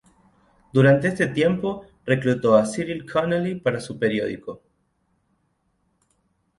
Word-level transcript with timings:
Durante 0.73 1.09
este 1.09 1.27
tiempo 1.27 1.85
reclutó 2.05 2.55
a 2.55 2.65
Cyril 2.65 3.05
Connolly 3.05 3.59
para 3.59 3.79
su 3.79 3.99
periódico. 3.99 4.63